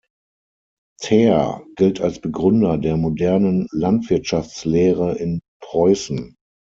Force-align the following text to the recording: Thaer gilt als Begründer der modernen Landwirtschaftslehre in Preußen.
Thaer 1.03 1.63
gilt 1.75 2.01
als 2.01 2.19
Begründer 2.19 2.79
der 2.79 2.97
modernen 2.97 3.67
Landwirtschaftslehre 3.71 5.15
in 5.19 5.41
Preußen. 5.61 6.35